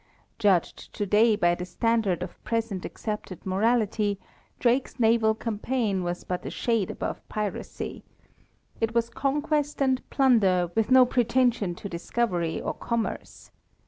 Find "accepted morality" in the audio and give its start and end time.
2.85-4.19